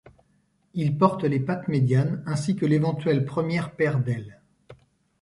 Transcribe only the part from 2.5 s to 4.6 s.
que l'éventuelle première paire d'ailes.